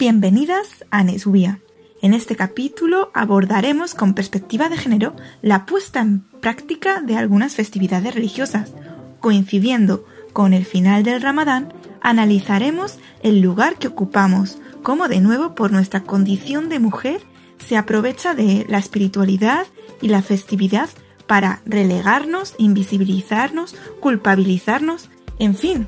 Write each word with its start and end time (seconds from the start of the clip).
Bienvenidas 0.00 0.86
a 0.90 1.04
Nesubia. 1.04 1.60
En 2.00 2.14
este 2.14 2.34
capítulo 2.34 3.10
abordaremos 3.12 3.94
con 3.94 4.14
perspectiva 4.14 4.70
de 4.70 4.78
género 4.78 5.14
la 5.42 5.66
puesta 5.66 6.00
en 6.00 6.20
práctica 6.40 7.02
de 7.02 7.18
algunas 7.18 7.54
festividades 7.54 8.14
religiosas. 8.14 8.72
Coincidiendo 9.20 10.06
con 10.32 10.54
el 10.54 10.64
final 10.64 11.02
del 11.02 11.20
Ramadán, 11.20 11.74
analizaremos 12.00 12.98
el 13.22 13.42
lugar 13.42 13.76
que 13.76 13.88
ocupamos, 13.88 14.56
cómo 14.82 15.06
de 15.06 15.20
nuevo 15.20 15.54
por 15.54 15.70
nuestra 15.70 16.00
condición 16.00 16.70
de 16.70 16.78
mujer 16.78 17.20
se 17.58 17.76
aprovecha 17.76 18.32
de 18.32 18.64
la 18.70 18.78
espiritualidad 18.78 19.66
y 20.00 20.08
la 20.08 20.22
festividad 20.22 20.88
para 21.26 21.60
relegarnos, 21.66 22.54
invisibilizarnos, 22.56 23.76
culpabilizarnos, 24.00 25.10
en 25.38 25.54
fin. 25.54 25.86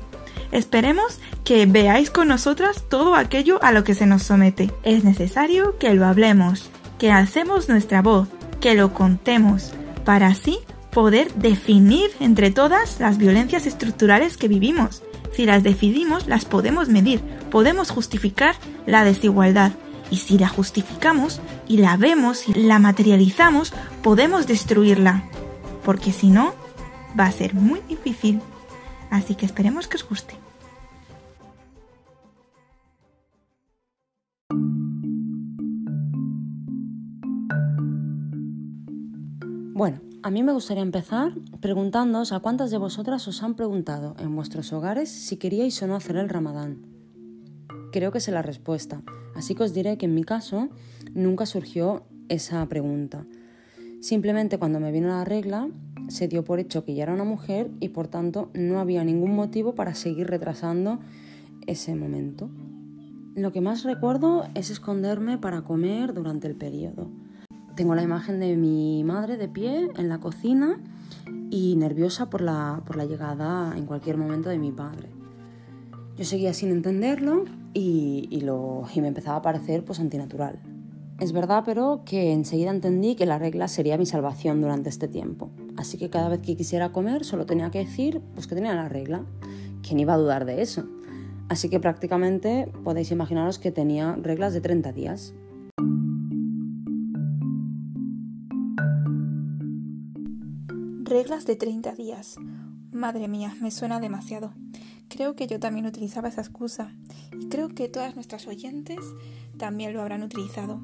Esperemos 0.53 1.17
que 1.43 1.65
veáis 1.65 2.11
con 2.11 2.27
nosotras 2.27 2.83
todo 2.87 3.15
aquello 3.15 3.57
a 3.63 3.71
lo 3.71 3.83
que 3.83 3.95
se 3.95 4.05
nos 4.05 4.21
somete. 4.21 4.71
Es 4.83 5.03
necesario 5.03 5.79
que 5.79 5.95
lo 5.95 6.05
hablemos, 6.05 6.69
que 6.99 7.11
alcemos 7.11 7.69
nuestra 7.69 8.03
voz, 8.03 8.27
que 8.61 8.75
lo 8.75 8.93
contemos, 8.93 9.73
para 10.05 10.27
así 10.27 10.59
poder 10.91 11.33
definir 11.33 12.11
entre 12.19 12.51
todas 12.51 12.99
las 12.99 13.17
violencias 13.17 13.65
estructurales 13.65 14.37
que 14.37 14.47
vivimos. 14.47 15.01
Si 15.31 15.47
las 15.47 15.63
decidimos, 15.63 16.27
las 16.27 16.45
podemos 16.45 16.87
medir, 16.87 17.21
podemos 17.49 17.89
justificar 17.89 18.53
la 18.85 19.03
desigualdad. 19.03 19.71
Y 20.11 20.17
si 20.17 20.37
la 20.37 20.49
justificamos 20.49 21.41
y 21.67 21.77
la 21.77 21.97
vemos 21.97 22.47
y 22.47 22.53
la 22.53 22.77
materializamos, 22.77 23.73
podemos 24.03 24.45
destruirla. 24.45 25.23
Porque 25.83 26.13
si 26.13 26.27
no, 26.27 26.53
va 27.19 27.25
a 27.25 27.31
ser 27.31 27.55
muy 27.55 27.81
difícil. 27.89 28.39
Así 29.13 29.35
que 29.35 29.45
esperemos 29.45 29.87
que 29.87 29.97
os 29.97 30.09
guste. 30.09 30.33
Bueno, 39.75 40.01
a 40.23 40.31
mí 40.31 40.41
me 40.41 40.51
gustaría 40.51 40.81
empezar 40.81 41.33
preguntándoos 41.61 42.31
a 42.31 42.39
cuántas 42.39 42.71
de 42.71 42.79
vosotras 42.79 43.27
os 43.27 43.43
han 43.43 43.53
preguntado 43.53 44.15
en 44.17 44.35
vuestros 44.35 44.73
hogares 44.73 45.09
si 45.09 45.37
queríais 45.37 45.79
o 45.83 45.85
no 45.85 45.95
hacer 45.95 46.15
el 46.15 46.27
ramadán. 46.27 46.81
Creo 47.91 48.11
que 48.11 48.19
sé 48.19 48.31
la 48.31 48.41
respuesta, 48.41 49.03
así 49.35 49.53
que 49.53 49.61
os 49.61 49.75
diré 49.75 49.99
que 49.99 50.07
en 50.07 50.15
mi 50.15 50.23
caso 50.23 50.69
nunca 51.13 51.45
surgió 51.45 52.01
esa 52.29 52.65
pregunta. 52.65 53.27
Simplemente 54.01 54.57
cuando 54.57 54.79
me 54.79 54.91
vino 54.91 55.09
la 55.09 55.23
regla 55.23 55.69
se 56.13 56.27
dio 56.27 56.43
por 56.43 56.59
hecho 56.59 56.85
que 56.85 56.93
ya 56.93 57.03
era 57.03 57.13
una 57.13 57.23
mujer 57.23 57.71
y 57.79 57.89
por 57.89 58.07
tanto 58.07 58.51
no 58.53 58.79
había 58.79 59.03
ningún 59.03 59.35
motivo 59.35 59.73
para 59.73 59.95
seguir 59.95 60.27
retrasando 60.27 60.99
ese 61.65 61.95
momento. 61.95 62.51
Lo 63.35 63.51
que 63.51 63.61
más 63.61 63.83
recuerdo 63.83 64.43
es 64.53 64.69
esconderme 64.69 65.39
para 65.39 65.63
comer 65.63 66.13
durante 66.13 66.47
el 66.47 66.55
periodo. 66.55 67.09
Tengo 67.75 67.95
la 67.95 68.03
imagen 68.03 68.39
de 68.39 68.55
mi 68.55 69.03
madre 69.03 69.37
de 69.37 69.47
pie 69.47 69.89
en 69.97 70.07
la 70.07 70.19
cocina 70.19 70.79
y 71.49 71.75
nerviosa 71.77 72.29
por 72.29 72.41
la, 72.41 72.83
por 72.85 72.95
la 72.95 73.05
llegada 73.05 73.75
en 73.75 73.87
cualquier 73.87 74.17
momento 74.17 74.49
de 74.49 74.59
mi 74.59 74.71
padre. 74.71 75.09
Yo 76.15 76.25
seguía 76.25 76.53
sin 76.53 76.69
entenderlo 76.69 77.45
y, 77.73 78.27
y, 78.29 78.41
lo, 78.41 78.83
y 78.93 79.01
me 79.01 79.07
empezaba 79.07 79.37
a 79.37 79.41
parecer 79.41 79.83
pues 79.83 79.99
antinatural. 79.99 80.59
Es 81.19 81.31
verdad, 81.31 81.63
pero 81.65 82.03
que 82.05 82.33
enseguida 82.33 82.69
entendí 82.69 83.15
que 83.15 83.25
la 83.25 83.39
regla 83.39 83.67
sería 83.67 83.97
mi 83.97 84.05
salvación 84.05 84.61
durante 84.61 84.89
este 84.89 85.07
tiempo. 85.07 85.49
Así 85.77 85.97
que 85.97 86.09
cada 86.09 86.29
vez 86.29 86.39
que 86.39 86.55
quisiera 86.55 86.91
comer 86.91 87.25
solo 87.25 87.45
tenía 87.45 87.71
que 87.71 87.79
decir 87.79 88.21
pues 88.33 88.47
que 88.47 88.55
tenía 88.55 88.75
la 88.75 88.89
regla. 88.89 89.25
¿Quién 89.81 89.99
iba 89.99 90.13
a 90.13 90.17
dudar 90.17 90.45
de 90.45 90.61
eso? 90.61 90.85
Así 91.49 91.69
que 91.69 91.79
prácticamente 91.79 92.71
podéis 92.83 93.11
imaginaros 93.11 93.59
que 93.59 93.71
tenía 93.71 94.15
reglas 94.15 94.53
de 94.53 94.61
30 94.61 94.91
días. 94.93 95.33
Reglas 101.03 101.45
de 101.45 101.55
30 101.55 101.91
días. 101.93 102.37
Madre 102.91 103.27
mía, 103.27 103.55
me 103.61 103.71
suena 103.71 103.99
demasiado. 103.99 104.53
Creo 105.09 105.35
que 105.35 105.45
yo 105.47 105.59
también 105.59 105.85
utilizaba 105.85 106.29
esa 106.29 106.41
excusa 106.41 106.95
y 107.39 107.49
creo 107.49 107.69
que 107.69 107.89
todas 107.89 108.15
nuestras 108.15 108.47
oyentes 108.47 108.99
también 109.57 109.93
lo 109.93 110.01
habrán 110.01 110.23
utilizado. 110.23 110.81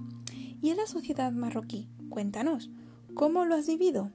¿Y 0.61 0.69
en 0.69 0.77
la 0.77 0.85
sociedad 0.85 1.31
marroquí? 1.31 1.89
Cuéntanos, 2.09 2.69
¿cómo 3.15 3.45
lo 3.45 3.55
has 3.55 3.67
vivido? 3.67 4.11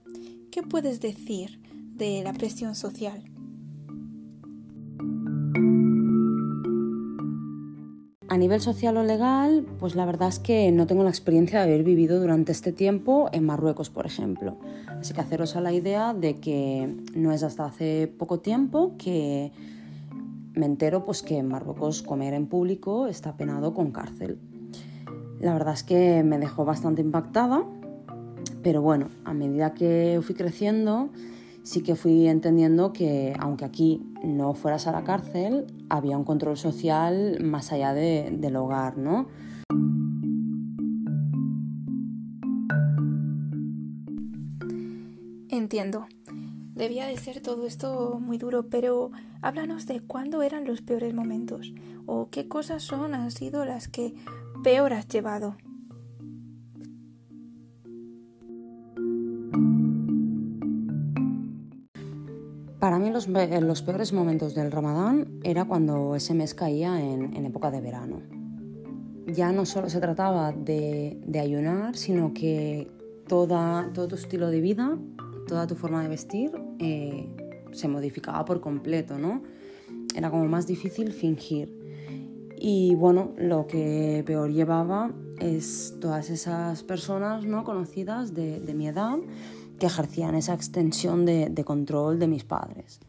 ¿Qué 0.54 0.62
puedes 0.62 1.00
decir 1.00 1.60
de 1.96 2.22
la 2.22 2.32
presión 2.32 2.76
social? 2.76 3.24
A 8.28 8.38
nivel 8.38 8.60
social 8.60 8.96
o 8.96 9.02
legal, 9.02 9.66
pues 9.80 9.96
la 9.96 10.06
verdad 10.06 10.28
es 10.28 10.38
que 10.38 10.70
no 10.70 10.86
tengo 10.86 11.02
la 11.02 11.10
experiencia 11.10 11.58
de 11.58 11.64
haber 11.64 11.82
vivido 11.82 12.20
durante 12.20 12.52
este 12.52 12.70
tiempo 12.70 13.28
en 13.32 13.44
Marruecos, 13.44 13.90
por 13.90 14.06
ejemplo. 14.06 14.56
Así 14.86 15.12
que 15.12 15.22
haceros 15.22 15.56
a 15.56 15.60
la 15.60 15.72
idea 15.72 16.14
de 16.14 16.36
que 16.36 17.02
no 17.16 17.32
es 17.32 17.42
hasta 17.42 17.64
hace 17.64 18.06
poco 18.06 18.38
tiempo 18.38 18.94
que 18.96 19.50
me 20.52 20.66
entero 20.66 21.04
pues 21.04 21.24
que 21.24 21.38
en 21.38 21.48
Marruecos 21.48 22.00
comer 22.02 22.32
en 22.32 22.46
público 22.46 23.08
está 23.08 23.36
penado 23.36 23.74
con 23.74 23.90
cárcel. 23.90 24.38
La 25.40 25.52
verdad 25.52 25.74
es 25.74 25.82
que 25.82 26.22
me 26.22 26.38
dejó 26.38 26.64
bastante 26.64 27.02
impactada, 27.02 27.64
pero 28.64 28.80
bueno, 28.80 29.10
a 29.24 29.34
medida 29.34 29.74
que 29.74 30.18
fui 30.22 30.34
creciendo, 30.34 31.10
sí 31.62 31.82
que 31.82 31.96
fui 31.96 32.26
entendiendo 32.26 32.94
que 32.94 33.36
aunque 33.38 33.66
aquí 33.66 34.02
no 34.24 34.54
fueras 34.54 34.86
a 34.86 34.92
la 34.92 35.04
cárcel, 35.04 35.66
había 35.90 36.16
un 36.16 36.24
control 36.24 36.56
social 36.56 37.38
más 37.42 37.72
allá 37.72 37.92
del 37.92 38.56
hogar, 38.56 38.96
¿no? 38.96 39.28
Entiendo. 45.50 46.06
Debía 46.74 47.06
de 47.06 47.16
ser 47.18 47.40
todo 47.40 47.66
esto 47.66 48.18
muy 48.18 48.38
duro, 48.38 48.68
pero 48.68 49.10
háblanos 49.42 49.86
de 49.86 50.00
cuándo 50.00 50.42
eran 50.42 50.64
los 50.64 50.80
peores 50.80 51.14
momentos 51.14 51.72
o 52.06 52.30
qué 52.30 52.48
cosas 52.48 52.82
son 52.82 53.14
han 53.14 53.30
sido 53.30 53.64
las 53.66 53.88
que 53.88 54.14
peor 54.64 54.94
has 54.94 55.06
llevado. 55.06 55.56
Para 62.84 62.98
mí 62.98 63.08
los, 63.08 63.28
los, 63.28 63.80
peores 63.80 64.12
momentos 64.12 64.54
del 64.54 64.70
ramadán 64.70 65.40
era 65.42 65.64
cuando 65.64 66.14
ese 66.16 66.34
mes 66.34 66.52
caía 66.52 67.00
en, 67.00 67.34
en 67.34 67.46
época 67.46 67.70
de 67.70 67.80
verano. 67.80 68.20
Ya 69.26 69.52
no 69.52 69.64
solo 69.64 69.88
se 69.88 70.00
trataba 70.00 70.52
de, 70.52 71.18
de 71.26 71.40
ayunar, 71.40 71.96
sino 71.96 72.34
que 72.34 72.90
toda, 73.26 73.90
todo 73.94 74.08
tu 74.08 74.16
estilo 74.16 74.50
de 74.50 74.60
vida, 74.60 74.98
toda 75.48 75.66
tu 75.66 75.76
forma 75.76 76.02
de 76.02 76.10
vestir 76.10 76.52
eh, 76.78 77.26
se 77.72 77.88
modificaba 77.88 78.44
por 78.44 78.60
completo, 78.60 79.16
¿no? 79.16 79.42
Era 80.14 80.30
como 80.30 80.44
más 80.44 80.66
difícil 80.66 81.14
fingir. 81.14 81.74
Y 82.58 82.96
bueno, 82.96 83.32
lo 83.38 83.66
que 83.66 84.22
peor 84.26 84.52
llevaba 84.52 85.10
es 85.40 85.94
todas 86.02 86.28
esas 86.28 86.82
personas 86.82 87.46
no 87.46 87.64
conocidas 87.64 88.34
de, 88.34 88.60
de 88.60 88.74
mi 88.74 88.88
edad 88.88 89.16
que 89.78 89.86
ejercían 89.86 90.34
esa 90.34 90.54
extensión 90.54 91.24
de, 91.24 91.48
de, 91.50 91.64
control 91.64 92.18
de 92.18 92.28
mis 92.28 92.44
padres. 92.44 93.00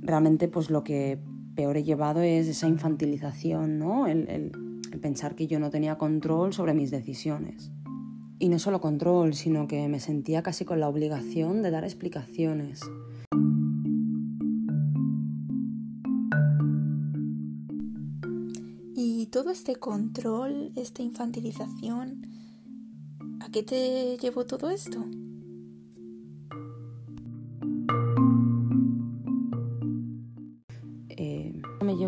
Realmente 0.00 0.48
pues 0.48 0.70
lo 0.70 0.84
que 0.84 1.18
peor 1.54 1.76
he 1.76 1.84
llevado 1.84 2.20
es 2.22 2.48
esa 2.48 2.68
infantilización, 2.68 3.78
¿no? 3.78 4.06
el, 4.06 4.28
el, 4.28 4.52
el 4.92 5.00
pensar 5.00 5.34
que 5.34 5.46
yo 5.46 5.58
no 5.58 5.70
tenía 5.70 5.98
control 5.98 6.52
sobre 6.52 6.74
mis 6.74 6.90
decisiones. 6.90 7.70
Y 8.38 8.48
no 8.48 8.58
solo 8.58 8.80
control, 8.80 9.34
sino 9.34 9.68
que 9.68 9.88
me 9.88 10.00
sentía 10.00 10.42
casi 10.42 10.64
con 10.64 10.80
la 10.80 10.88
obligación 10.88 11.62
de 11.62 11.70
dar 11.70 11.84
explicaciones. 11.84 12.80
Y 18.94 19.26
todo 19.26 19.50
este 19.50 19.76
control, 19.76 20.72
esta 20.76 21.02
infantilización, 21.02 22.26
¿a 23.40 23.48
qué 23.50 23.62
te 23.62 24.18
llevó 24.18 24.44
todo 24.44 24.68
esto? 24.70 25.06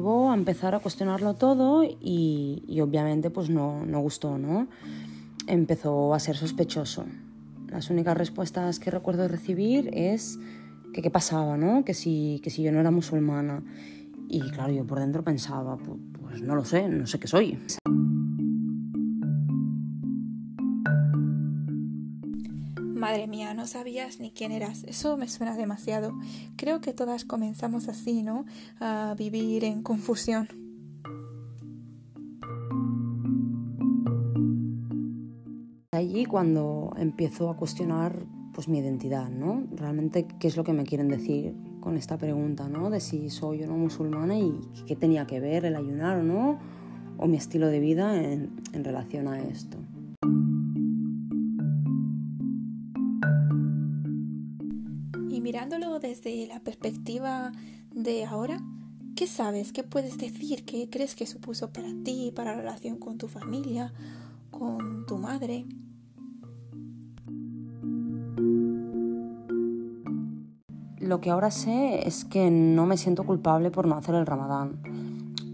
Llevó 0.05 0.31
a 0.31 0.35
empezar 0.35 0.75
a 0.75 0.81
cuestionarlo 0.81 1.33
todo 1.33 1.83
y, 1.83 2.62
y 2.69 2.81
obviamente 2.83 3.31
pues 3.31 3.49
no, 3.49 3.87
no, 3.87 4.01
gustó, 4.01 4.37
¿no? 4.37 4.69
Empezó 5.47 6.12
a 6.12 6.19
ser 6.19 6.37
sospechoso. 6.37 7.06
Las 7.69 7.89
únicas 7.89 8.15
respuestas 8.15 8.79
que 8.79 8.91
recuerdo 8.91 9.27
recibir 9.29 9.89
es 9.95 10.39
que 10.93 11.01
qué 11.01 11.11
pasaba, 11.11 11.56
¿no? 11.56 11.87
Que 11.87 11.95
si, 11.95 12.39
que 12.45 12.51
si 12.51 12.62
yo 12.62 12.71
no 12.71 12.81
era 12.81 12.91
musulmana. 12.91 13.62
Y 14.29 14.41
claro, 14.51 14.75
yo 14.75 14.87
por 14.87 15.01
dentro 15.01 15.25
pensaba, 15.25 15.79
pues, 15.79 15.99
pues 16.21 16.43
no 16.43 16.55
lo 16.55 16.67
sé, 16.67 16.87
no 16.87 17.06
sé 17.06 17.19
qué 17.19 17.27
soy. 17.27 17.59
Madre 23.05 23.27
mía, 23.27 23.53
no 23.53 23.67
sabías 23.67 24.19
ni 24.19 24.31
quién 24.31 24.51
eras. 24.51 24.83
Eso 24.85 25.19
me 25.19 25.29
suena 25.29 25.55
demasiado. 25.59 26.15
Creo 26.56 26.81
que 26.81 26.95
todas 26.95 27.27
comenzamos 27.27 27.89
así, 27.89 28.23
¿no? 28.23 28.47
A 28.81 29.15
vivir 29.15 29.62
en 29.65 29.83
confusión. 29.83 30.49
Allí 35.93 36.25
cuando 36.25 36.95
empiezo 36.97 37.51
a 37.51 37.59
cuestionar 37.59 38.25
pues 38.55 38.69
mi 38.69 38.79
identidad, 38.79 39.29
¿no? 39.29 39.67
Realmente 39.73 40.27
qué 40.41 40.49
es 40.49 40.56
lo 40.56 40.65
que 40.65 40.73
me 40.73 40.85
quieren 40.85 41.09
decir 41.09 41.55
con 41.81 41.99
esta 41.99 42.17
pregunta, 42.17 42.71
¿no? 42.71 42.89
De 42.89 43.01
si 43.01 43.29
soy 43.29 43.65
o 43.65 43.67
no 43.67 43.77
musulmana 43.77 44.39
y 44.39 44.59
qué 44.87 44.97
tenía 44.97 45.27
que 45.27 45.41
ver 45.41 45.67
el 45.67 45.77
ayunar 45.77 46.21
o 46.21 46.23
no, 46.23 46.59
o 47.19 47.27
mi 47.27 47.37
estilo 47.37 47.67
de 47.67 47.81
vida 47.81 48.17
en, 48.17 48.62
en 48.73 48.83
relación 48.83 49.29
a 49.29 49.43
esto. 49.43 49.77
Mirándolo 55.44 55.99
desde 55.99 56.46
la 56.46 56.58
perspectiva 56.61 57.52
de 57.94 58.25
ahora, 58.25 58.62
¿qué 59.14 59.26
sabes? 59.26 59.75
¿Qué 59.75 59.82
puedes 59.82 60.17
decir? 60.17 60.64
¿Qué 60.64 60.88
crees 60.88 61.14
que 61.14 61.26
supuso 61.26 61.70
para 61.70 61.91
ti, 62.02 62.32
para 62.35 62.52
la 62.52 62.62
relación 62.62 62.96
con 62.96 63.19
tu 63.19 63.29
familia, 63.29 63.93
con 64.50 65.05
tu 65.05 65.19
madre? 65.19 65.67
Lo 70.99 71.20
que 71.20 71.29
ahora 71.29 71.50
sé 71.50 72.08
es 72.08 72.25
que 72.25 72.50
no 72.50 72.87
me 72.87 72.96
siento 72.96 73.25
culpable 73.25 73.70
por 73.70 73.87
no 73.87 73.96
hacer 73.96 74.14
el 74.14 74.25
ramadán 74.25 74.81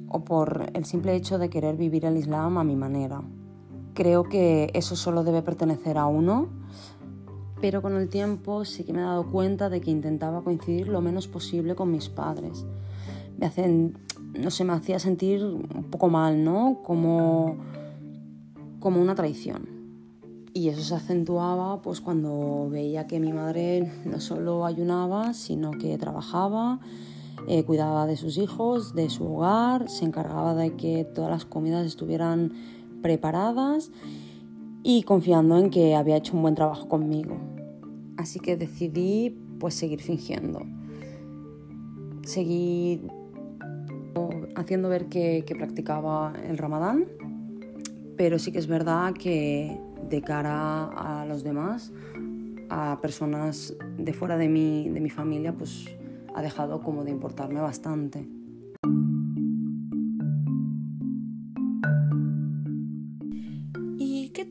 o 0.09 0.23
por 0.23 0.71
el 0.73 0.85
simple 0.85 1.17
hecho 1.17 1.37
de 1.39 1.51
querer 1.51 1.77
vivir 1.77 2.05
el 2.05 2.17
Islam 2.17 2.59
a 2.59 2.63
mi 2.63 2.77
manera. 2.77 3.23
Creo 3.95 4.23
que 4.23 4.71
eso 4.73 4.95
solo 4.95 5.25
debe 5.25 5.43
pertenecer 5.43 5.99
a 5.99 6.07
uno, 6.07 6.49
pero 7.61 7.83
con 7.83 7.97
el 7.97 8.09
tiempo 8.09 8.65
sí 8.65 8.85
que 8.85 8.93
me 8.93 9.01
he 9.01 9.05
dado 9.05 9.31
cuenta 9.31 9.69
de 9.69 9.81
que 9.81 9.91
intentaba 9.91 10.43
coincidir 10.43 10.89
lo 10.89 11.01
menos 11.01 11.29
posible 11.29 11.75
con 11.75 11.91
mis 11.91 12.09
padres. 12.09 12.65
Me 13.39 13.47
hacen, 13.47 13.99
no 14.35 14.51
sé, 14.51 14.65
me 14.65 14.73
hacía 14.73 14.99
sentir 14.99 15.45
un 15.45 15.87
poco 15.91 16.09
mal, 16.09 16.43
¿no? 16.43 16.81
Como, 16.85 17.57
como 18.81 19.01
una 19.01 19.15
traición. 19.15 19.81
Y 20.53 20.69
eso 20.69 20.83
se 20.83 20.95
acentuaba 20.95 21.81
pues 21.81 22.01
cuando 22.01 22.69
veía 22.71 23.07
que 23.07 23.21
mi 23.21 23.33
madre 23.33 23.93
no 24.05 24.21
solo 24.21 24.67
ayunaba, 24.67 25.33
sino 25.33 25.71
que 25.71 25.97
trabajaba, 25.97 26.81
eh, 27.47 27.65
cuidaba 27.65 28.07
de 28.07 28.17
sus 28.17 28.37
hijos, 28.37 28.95
de 28.95 29.11
su 29.11 29.25
hogar, 29.27 29.89
se 29.89 30.05
encargaba 30.05 30.55
de 30.55 30.75
que 30.75 31.05
todas 31.05 31.31
las 31.31 31.45
comidas 31.45 31.87
estuvieran 31.87 32.53
preparadas 33.01 33.91
y 34.83 35.03
confiando 35.03 35.59
en 35.59 35.71
que 35.71 35.95
había 35.95 36.17
hecho 36.17 36.35
un 36.37 36.43
buen 36.43 36.55
trabajo 36.55 36.89
conmigo. 36.89 37.37
Así 38.17 38.41
que 38.41 38.57
decidí 38.57 39.37
pues 39.59 39.75
seguir 39.75 40.01
fingiendo. 40.01 40.61
Seguí 42.23 43.03
haciendo 44.57 44.89
ver 44.89 45.07
que, 45.07 45.45
que 45.47 45.55
practicaba 45.55 46.33
el 46.49 46.59
ramadán, 46.59 47.07
pero 48.17 48.39
sí 48.39 48.53
que 48.53 48.59
es 48.59 48.67
verdad 48.67 49.15
que 49.15 49.79
de 50.09 50.23
cara 50.23 50.85
a 50.85 51.25
los 51.27 51.45
demás, 51.45 51.93
a 52.69 52.99
personas 53.01 53.75
de 53.99 54.13
fuera 54.13 54.37
de 54.37 54.49
mi, 54.49 54.89
de 54.89 55.01
mi 55.01 55.11
familia, 55.11 55.53
pues 55.53 55.87
ha 56.35 56.43
dejado 56.43 56.83
como 56.83 57.05
de 57.05 57.11
importarme 57.11 57.61
bastante. 57.61 58.27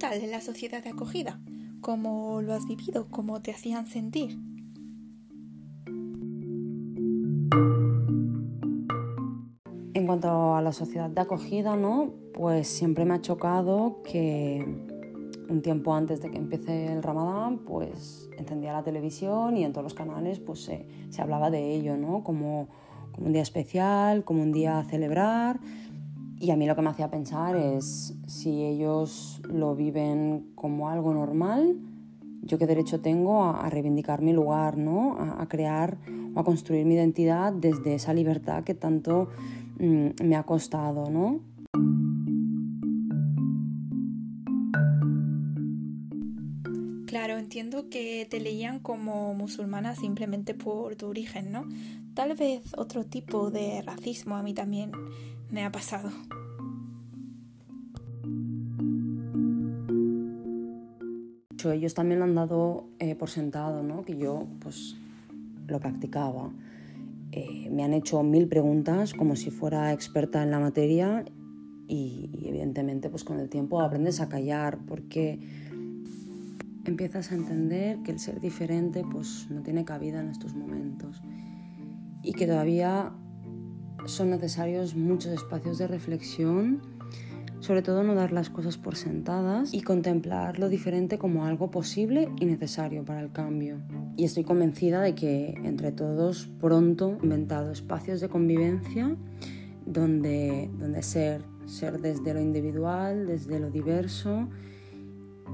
Tal 0.10 0.24
en 0.24 0.32
la 0.32 0.42
sociedad 0.42 0.84
de 0.84 0.90
acogida? 0.90 1.40
¿Cómo 1.82 2.42
lo 2.42 2.54
has 2.54 2.66
vivido? 2.68 3.08
¿Cómo 3.10 3.42
te 3.42 3.52
hacían 3.52 3.88
sentir? 3.88 4.38
En 9.94 10.06
cuanto 10.06 10.56
a 10.56 10.62
la 10.62 10.72
sociedad 10.72 11.10
de 11.10 11.22
acogida, 11.22 11.76
¿no? 11.76 12.14
Pues 12.34 12.68
siempre 12.68 13.06
me 13.06 13.16
ha 13.16 13.22
chocado 13.22 14.02
que 14.04 14.66
un 15.50 15.62
tiempo 15.62 15.94
antes 15.94 16.22
de 16.22 16.32
que 16.32 16.38
empiece 16.38 16.92
el 16.92 17.04
Ramadán, 17.04 17.60
pues 17.60 18.30
encendía 18.38 18.74
la 18.74 18.84
televisión 18.84 19.58
y 19.58 19.64
en 19.64 19.74
todos 19.74 19.84
los 19.84 19.94
canales 19.94 20.40
pues 20.40 20.64
se, 20.64 20.88
se 21.10 21.22
hablaba 21.22 21.50
de 21.50 21.76
ello, 21.76 21.98
¿no? 21.98 22.24
Como, 22.24 22.70
como, 23.12 23.28
un 23.28 23.34
día 23.34 23.42
especial, 23.42 24.24
como 24.24 24.42
un 24.42 24.52
día 24.52 24.80
a 24.80 24.84
celebrar. 24.86 25.60
Y 26.40 26.52
a 26.52 26.56
mí 26.56 26.66
lo 26.66 26.76
que 26.76 26.82
me 26.82 26.90
hacía 26.90 27.12
pensar 27.12 27.56
es 27.56 28.16
si 28.28 28.64
ellos 28.64 29.42
lo 29.44 29.76
viven 29.76 30.52
como 30.56 30.90
algo 30.90 31.14
normal, 31.14 31.78
yo 32.42 32.58
qué 32.58 32.66
derecho 32.66 33.02
tengo 33.02 33.44
a, 33.44 33.70
reivindicar 33.70 34.22
mi 34.22 34.32
lugar, 34.32 34.78
¿no? 34.78 35.18
A, 35.20 35.48
crear 35.50 35.98
o 36.34 36.40
a 36.40 36.44
construir 36.44 36.86
mi 36.86 36.96
identidad 36.96 37.52
desde 37.52 37.96
esa 37.96 38.14
libertad 38.14 38.64
que 38.64 38.74
tanto 38.74 39.30
mm, 39.80 40.24
me 40.24 40.36
ha 40.36 40.44
costado, 40.44 41.10
¿no? 41.10 41.42
entiendo 47.50 47.90
que 47.90 48.28
te 48.30 48.40
leían 48.40 48.78
como 48.78 49.34
musulmana 49.34 49.96
simplemente 49.96 50.54
por 50.54 50.96
tu 50.96 51.08
origen, 51.08 51.52
¿no? 51.52 51.68
Tal 52.14 52.36
vez 52.36 52.62
otro 52.78 53.06
tipo 53.06 53.50
de 53.50 53.82
racismo 53.82 54.36
a 54.36 54.44
mí 54.44 54.54
también 54.54 54.92
me 55.52 55.66
ha 55.66 55.72
pasado. 55.72 56.10
Ellos 61.74 61.94
también 61.94 62.22
han 62.22 62.36
dado 62.36 62.88
eh, 63.00 63.16
por 63.16 63.30
sentado, 63.30 63.84
¿no? 63.84 64.04
Que 64.04 64.18
yo, 64.18 64.48
pues, 64.60 64.96
lo 65.68 65.80
practicaba. 65.80 66.52
Eh, 67.32 67.70
me 67.70 67.84
han 67.84 67.94
hecho 67.94 68.24
mil 68.24 68.48
preguntas 68.48 69.14
como 69.14 69.36
si 69.36 69.52
fuera 69.52 69.94
experta 69.94 70.42
en 70.42 70.52
la 70.52 70.60
materia 70.60 71.26
y, 71.88 72.30
y, 72.34 72.48
evidentemente, 72.48 73.10
pues, 73.10 73.24
con 73.24 73.40
el 73.40 73.50
tiempo 73.50 73.82
aprendes 73.82 74.22
a 74.22 74.30
callar 74.30 74.80
porque 74.88 75.40
empiezas 76.86 77.32
a 77.32 77.36
entender 77.36 78.00
que 78.04 78.12
el 78.12 78.20
ser 78.20 78.40
diferente 78.40 79.04
pues 79.12 79.48
no 79.52 79.62
tiene 79.62 79.86
cabida 79.86 80.22
en 80.22 80.30
estos 80.30 80.56
momentos 80.56 81.22
y 82.24 82.34
que 82.34 82.48
todavía 82.48 83.14
son 84.06 84.30
necesarios 84.30 84.96
muchos 84.96 85.34
espacios 85.34 85.78
de 85.78 85.88
reflexión, 85.88 86.82
sobre 87.60 87.82
todo 87.82 88.04
no 88.04 88.16
dar 88.16 88.32
las 88.32 88.50
cosas 88.50 88.78
por 88.78 88.96
sentadas 88.96 89.74
y 89.74 89.82
contemplar 89.82 90.60
lo 90.60 90.70
diferente 90.70 91.18
como 91.18 91.46
algo 91.46 91.72
posible 91.72 92.30
y 92.40 92.46
necesario 92.46 93.04
para 93.04 93.22
el 93.22 93.32
cambio. 93.32 93.78
Y 94.16 94.24
estoy 94.24 94.44
convencida 94.44 95.02
de 95.02 95.16
que 95.16 95.56
entre 95.64 95.92
todos 95.92 96.50
pronto 96.60 97.18
inventado 97.22 97.72
espacios 97.72 98.22
de 98.22 98.30
convivencia 98.30 99.16
donde, 99.86 100.70
donde 100.78 101.02
ser, 101.04 101.42
ser 101.66 102.00
desde 102.00 102.34
lo 102.34 102.42
individual, 102.42 103.28
desde 103.28 103.60
lo 103.60 103.70
diverso, 103.70 104.48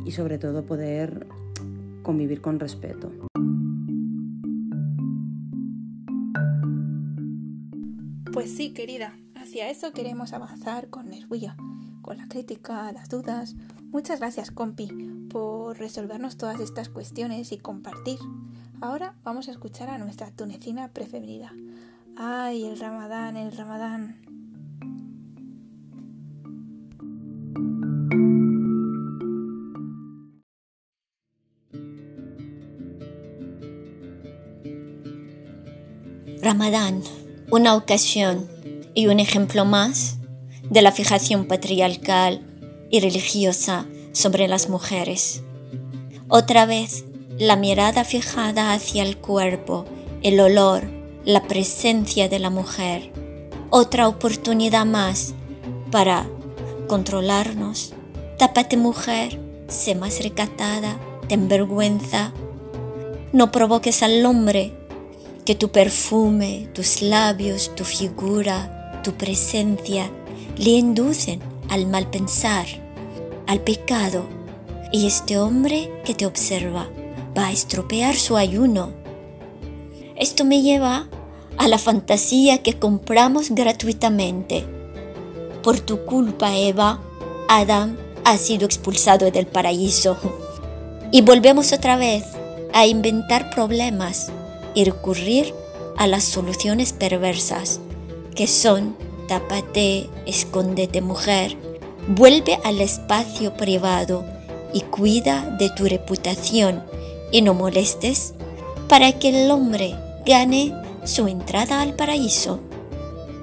y 0.04 0.12
sobre 0.12 0.38
todo 0.38 0.66
poder 0.66 1.28
convivir 2.04 2.42
con 2.42 2.60
respeto. 2.60 3.12
Pues 8.36 8.54
sí, 8.54 8.74
querida, 8.74 9.18
hacia 9.34 9.70
eso 9.70 9.94
queremos 9.94 10.34
avanzar 10.34 10.90
con 10.90 11.08
Nervilla, 11.08 11.56
con 12.02 12.18
la 12.18 12.28
crítica, 12.28 12.92
las 12.92 13.08
dudas. 13.08 13.56
Muchas 13.92 14.20
gracias, 14.20 14.52
compi, 14.52 14.88
por 15.32 15.80
resolvernos 15.80 16.36
todas 16.36 16.60
estas 16.60 16.90
cuestiones 16.90 17.54
y 17.54 17.58
compartir. 17.58 18.20
Ahora 18.82 19.16
vamos 19.24 19.48
a 19.48 19.52
escuchar 19.52 19.90
a 19.90 19.98
nuestra 19.98 20.32
tunecina 20.32 20.90
preferida. 20.90 21.54
Ay, 22.18 22.66
el 22.66 22.78
ramadán, 22.78 23.38
el 23.38 23.56
ramadán. 23.56 24.20
Ramadán, 36.42 37.02
una 37.52 37.76
ocasión 37.76 38.50
y 38.94 39.08
un 39.08 39.20
ejemplo 39.20 39.66
más 39.66 40.18
de 40.70 40.82
la 40.82 40.92
fijación 40.92 41.46
patriarcal 41.46 42.42
y 42.90 43.00
religiosa 43.00 43.86
sobre 44.14 44.48
las 44.48 44.70
mujeres. 44.70 45.44
Otra 46.28 46.66
vez, 46.66 47.06
la 47.38 47.56
mirada 47.56 48.04
fijada 48.04 48.74
hacia 48.74 49.04
el 49.04 49.18
cuerpo, 49.18 49.86
el 50.24 50.40
olor, 50.40 50.90
la 51.24 51.44
presencia 51.44 52.30
de 52.30 52.40
la 52.40 52.50
mujer. 52.50 53.12
Otra 53.70 54.08
oportunidad 54.08 54.86
más 54.86 55.34
para 55.92 56.28
controlarnos. 56.88 57.94
Tápate 58.38 58.78
mujer, 58.78 59.40
sé 59.68 59.96
más 59.96 60.24
recatada, 60.24 60.98
ten 61.28 61.48
vergüenza. 61.48 62.32
No 63.34 63.52
provoques 63.52 64.02
al 64.02 64.26
hombre 64.26 64.74
que 65.46 65.54
tu 65.54 65.70
perfume, 65.70 66.68
tus 66.74 67.04
labios, 67.04 67.72
tu 67.76 67.84
figura, 67.84 69.00
tu 69.04 69.14
presencia 69.14 70.10
le 70.58 70.72
inducen 70.72 71.40
al 71.70 71.86
mal 71.86 72.10
pensar, 72.10 72.66
al 73.46 73.62
pecado, 73.62 74.26
y 74.92 75.06
este 75.06 75.38
hombre 75.38 75.92
que 76.04 76.16
te 76.16 76.26
observa 76.26 76.90
va 77.38 77.48
a 77.48 77.52
estropear 77.52 78.16
su 78.16 78.38
ayuno. 78.38 78.92
Esto 80.16 80.46
me 80.46 80.64
lleva 80.64 81.08
a 81.58 81.68
la 81.68 81.78
fantasía 81.78 82.64
que 82.64 82.80
compramos 82.80 83.52
gratuitamente. 83.52 84.66
Por 85.62 85.80
tu 85.80 86.06
culpa, 86.06 86.58
Eva, 86.58 87.02
Adam 87.50 87.98
ha 88.24 88.38
sido 88.38 88.66
expulsado 88.66 89.30
del 89.30 89.46
paraíso. 89.46 90.18
Y 91.12 91.22
volvemos 91.22 91.72
otra 91.72 91.98
vez 91.98 92.24
a 92.74 92.88
inventar 92.88 93.52
problemas 93.52 94.32
y 94.76 94.84
recurrir 94.84 95.54
a 95.98 96.06
las 96.06 96.24
soluciones 96.24 96.94
perversas, 96.94 97.80
que 98.36 98.46
son 98.48 98.96
tápate, 99.28 100.10
escóndete 100.26 101.02
mujer, 101.02 101.58
vuelve 102.08 102.60
al 102.64 102.82
espacio 102.82 103.56
privado 103.56 104.24
y 104.74 104.82
cuida 104.82 105.56
de 105.58 105.70
tu 105.70 105.86
reputación 105.86 106.84
y 107.32 107.42
no 107.42 107.54
molestes 107.54 108.34
para 108.88 109.14
que 109.14 109.30
el 109.30 109.50
hombre 109.50 109.96
gane 110.26 110.74
su 111.04 111.28
entrada 111.28 111.82
al 111.82 111.96
paraíso. 111.96 112.60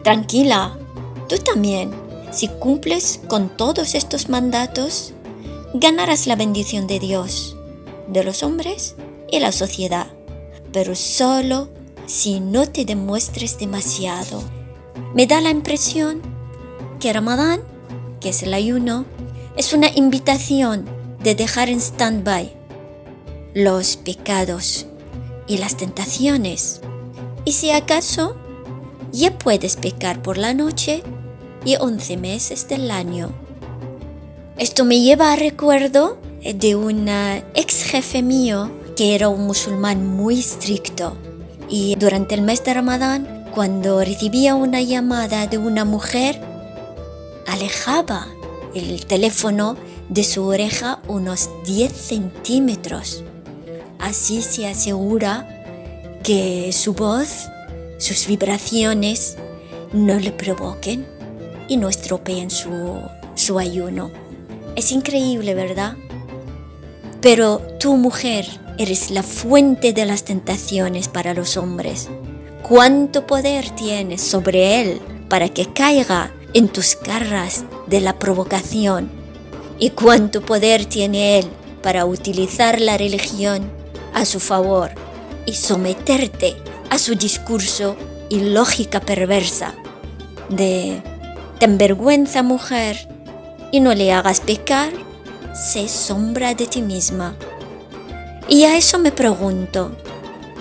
Tranquila, 0.04 0.78
tú 1.28 1.36
también, 1.38 1.90
si 2.30 2.48
cumples 2.48 3.20
con 3.28 3.48
todos 3.56 3.94
estos 3.94 4.28
mandatos, 4.28 5.12
ganarás 5.74 6.26
la 6.26 6.36
bendición 6.36 6.86
de 6.86 6.98
Dios, 6.98 7.56
de 8.08 8.24
los 8.24 8.42
hombres 8.42 8.94
y 9.30 9.40
la 9.40 9.52
sociedad, 9.52 10.08
pero 10.72 10.94
solo 10.94 11.68
si 12.06 12.40
no 12.40 12.68
te 12.68 12.84
demuestres 12.84 13.58
demasiado. 13.58 14.42
Me 15.14 15.26
da 15.26 15.40
la 15.40 15.50
impresión 15.50 16.20
que 17.00 17.12
Ramadán, 17.12 17.60
que 18.20 18.30
es 18.30 18.42
el 18.42 18.54
ayuno, 18.54 19.04
es 19.56 19.72
una 19.72 19.88
invitación 19.94 20.86
de 21.22 21.34
dejar 21.34 21.68
en 21.68 21.80
stand-by 21.80 22.52
los 23.54 23.96
pecados 23.96 24.86
y 25.46 25.58
las 25.58 25.76
tentaciones. 25.76 26.80
Y 27.44 27.52
si 27.52 27.70
acaso, 27.70 28.36
ya 29.12 29.36
puedes 29.38 29.76
pecar 29.76 30.22
por 30.22 30.38
la 30.38 30.54
noche 30.54 31.02
y 31.64 31.76
11 31.76 32.16
meses 32.16 32.68
del 32.68 32.90
año. 32.90 33.30
Esto 34.58 34.84
me 34.84 35.00
lleva 35.00 35.32
a 35.32 35.36
recuerdo 35.36 36.18
de 36.42 36.76
un 36.76 37.08
ex 37.54 37.84
jefe 37.84 38.22
mío 38.22 38.70
que 38.96 39.14
era 39.14 39.28
un 39.28 39.46
musulmán 39.46 40.06
muy 40.06 40.40
estricto 40.40 41.16
y 41.72 41.96
durante 41.96 42.34
el 42.34 42.42
mes 42.42 42.62
de 42.64 42.74
Ramadán, 42.74 43.46
cuando 43.54 44.00
recibía 44.00 44.54
una 44.54 44.82
llamada 44.82 45.46
de 45.46 45.56
una 45.56 45.86
mujer, 45.86 46.38
alejaba 47.46 48.26
el 48.74 49.06
teléfono 49.06 49.76
de 50.10 50.22
su 50.22 50.44
oreja 50.44 51.00
unos 51.08 51.48
10 51.64 51.90
centímetros. 51.90 53.24
Así 53.98 54.42
se 54.42 54.68
asegura 54.68 55.48
que 56.22 56.72
su 56.72 56.92
voz, 56.92 57.48
sus 57.98 58.26
vibraciones, 58.26 59.38
no 59.94 60.18
le 60.18 60.32
provoquen 60.32 61.06
y 61.68 61.78
no 61.78 61.88
estropeen 61.88 62.50
su, 62.50 63.00
su 63.34 63.58
ayuno. 63.58 64.10
Es 64.76 64.92
increíble, 64.92 65.54
¿verdad? 65.54 65.96
Pero 67.22 67.62
tu 67.78 67.96
mujer 67.96 68.46
eres 68.82 69.10
la 69.10 69.22
fuente 69.22 69.92
de 69.92 70.06
las 70.06 70.24
tentaciones 70.24 71.08
para 71.08 71.34
los 71.34 71.56
hombres. 71.56 72.08
¿Cuánto 72.62 73.26
poder 73.26 73.70
tienes 73.70 74.20
sobre 74.20 74.80
él 74.80 75.00
para 75.28 75.48
que 75.48 75.66
caiga 75.72 76.32
en 76.54 76.68
tus 76.68 76.98
garras 77.00 77.64
de 77.86 78.00
la 78.00 78.18
provocación? 78.18 79.10
¿Y 79.78 79.90
cuánto 79.90 80.42
poder 80.42 80.86
tiene 80.86 81.38
él 81.38 81.46
para 81.82 82.06
utilizar 82.06 82.80
la 82.80 82.96
religión 82.96 83.70
a 84.14 84.24
su 84.24 84.40
favor 84.40 84.90
y 85.46 85.54
someterte 85.54 86.56
a 86.90 86.98
su 86.98 87.14
discurso 87.14 87.96
y 88.28 88.40
lógica 88.40 89.00
perversa 89.00 89.74
de 90.48 91.02
ten 91.58 91.78
vergüenza 91.78 92.42
mujer 92.42 93.08
y 93.70 93.80
no 93.80 93.94
le 93.94 94.12
hagas 94.12 94.40
pecar, 94.40 94.92
sé 95.54 95.88
sombra 95.88 96.54
de 96.54 96.66
ti 96.66 96.82
misma. 96.82 97.36
Y 98.48 98.64
a 98.64 98.76
eso 98.76 98.98
me 98.98 99.12
pregunto, 99.12 99.96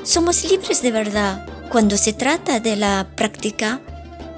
¿somos 0.04 0.44
libres 0.50 0.82
de 0.82 0.92
verdad 0.92 1.46
cuando 1.70 1.98
se 1.98 2.14
trata 2.14 2.60
de 2.60 2.76
la 2.76 3.08
práctica 3.16 3.82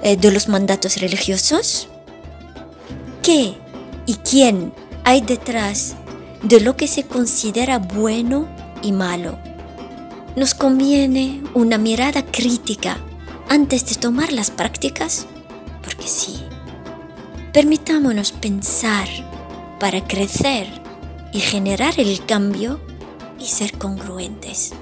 eh, 0.02 0.16
de 0.16 0.30
los 0.30 0.48
mandatos 0.48 0.96
religiosos? 1.00 1.88
¿Qué 3.22 3.54
y 4.06 4.14
quién 4.16 4.72
hay 5.04 5.20
detrás 5.20 5.96
de 6.42 6.60
lo 6.60 6.76
que 6.76 6.88
se 6.88 7.04
considera 7.04 7.78
bueno 7.78 8.48
y 8.82 8.92
malo? 8.92 9.38
¿Nos 10.36 10.54
conviene 10.54 11.42
una 11.54 11.78
mirada 11.78 12.24
crítica 12.24 12.98
antes 13.48 13.86
de 13.86 13.94
tomar 13.96 14.32
las 14.32 14.50
prácticas? 14.50 15.26
Porque 15.82 16.08
sí. 16.08 16.42
Permitámonos 17.52 18.32
pensar 18.32 19.06
para 19.78 20.04
crecer 20.06 20.66
y 21.32 21.40
generar 21.40 21.94
el 21.98 22.24
cambio 22.26 22.80
y 23.44 23.46
ser 23.46 23.76
congruentes. 23.76 24.72